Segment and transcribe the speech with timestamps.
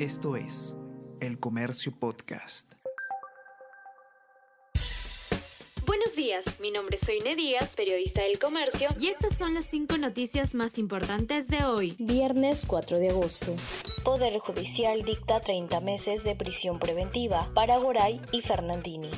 [0.00, 0.74] Esto es
[1.20, 2.72] El Comercio Podcast.
[5.86, 9.96] Buenos días, mi nombre es Soine Díaz, periodista del Comercio, y estas son las cinco
[9.96, 11.94] noticias más importantes de hoy.
[12.00, 13.54] Viernes 4 de agosto.
[14.02, 19.10] Poder Judicial dicta 30 meses de prisión preventiva para Goray y Fernandini.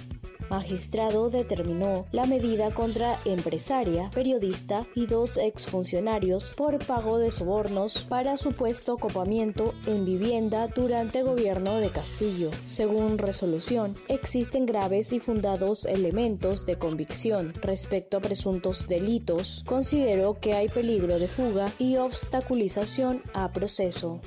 [0.51, 8.37] Magistrado determinó la medida contra empresaria, periodista y dos exfuncionarios por pago de sobornos para
[8.37, 12.51] supuesto copamiento en vivienda durante gobierno de Castillo.
[12.65, 19.65] Según resolución, existen graves y fundados elementos de convicción respecto a presuntos delitos.
[19.67, 24.21] Consideró que hay peligro de fuga y obstaculización a proceso.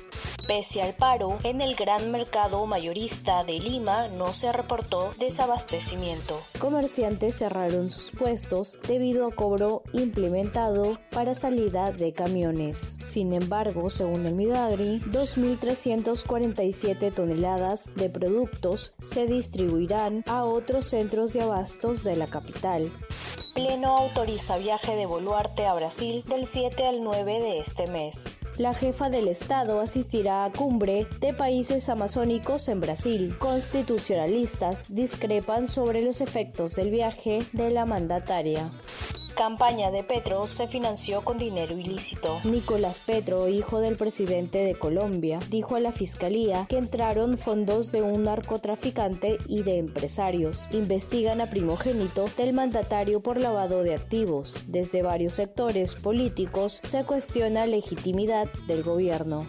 [0.46, 6.09] Pese al paro, en el gran mercado mayorista de Lima no se reportó desabastecimiento.
[6.58, 12.98] Comerciantes cerraron sus puestos debido a cobro implementado para salida de camiones.
[13.02, 21.42] Sin embargo, según el Midagri, 2.347 toneladas de productos se distribuirán a otros centros de
[21.42, 22.90] abastos de la capital.
[23.54, 28.24] Pleno autoriza viaje de Boluarte a Brasil del 7 al 9 de este mes
[28.60, 33.36] la jefa del Estado asistirá a cumbre de países amazónicos en Brasil.
[33.38, 38.70] Constitucionalistas discrepan sobre los efectos del viaje de la mandataria
[39.34, 42.40] campaña de Petro se financió con dinero ilícito.
[42.44, 48.02] Nicolás Petro, hijo del presidente de Colombia, dijo a la fiscalía que entraron fondos de
[48.02, 50.68] un narcotraficante y de empresarios.
[50.72, 54.64] Investigan a primogénito del mandatario por lavado de activos.
[54.66, 59.46] Desde varios sectores políticos se cuestiona legitimidad del gobierno.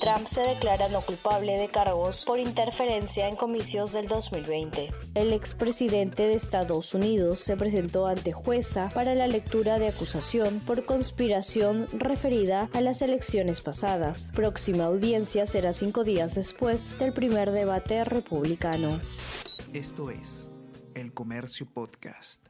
[0.00, 4.90] Trump se declara no culpable de cargos por interferencia en comicios del 2020.
[5.14, 10.84] El expresidente de Estados Unidos se presentó ante jueza para la lectura de acusación por
[10.84, 14.32] conspiración referida a las elecciones pasadas.
[14.34, 19.00] Próxima audiencia será cinco días después del primer debate republicano.
[19.72, 20.50] Esto es
[20.94, 22.48] El Comercio Podcast.